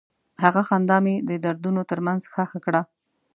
هغه 0.43 0.61
خندا 0.67 0.97
مې 1.05 1.15
د 1.27 1.31
دردونو 1.43 1.81
تر 1.91 1.99
منځ 2.05 2.21
ښخ 2.33 2.51
کړه. 2.65 2.81